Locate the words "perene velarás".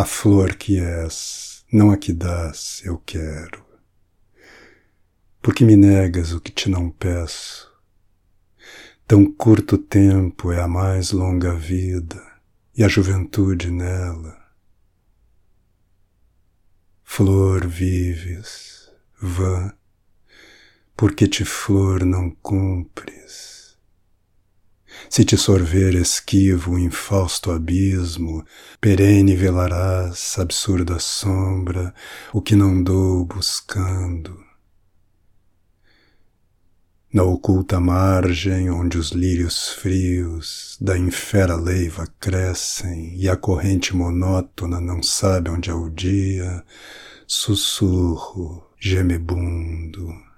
28.80-30.38